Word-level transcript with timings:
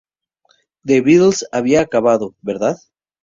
The 0.85 1.01
Beatles 1.01 1.43
habían 1.51 1.83
acabado, 1.83 2.33
¿verdad? 2.41 2.77